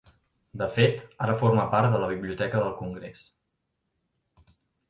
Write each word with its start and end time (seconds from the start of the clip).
De 0.61 0.67
fet, 0.77 1.03
ara 1.25 1.35
forma 1.43 1.67
part 1.75 1.93
de 1.97 2.01
la 2.05 2.09
Biblioteca 2.13 2.65
del 2.65 2.75
Congrés. 2.81 3.25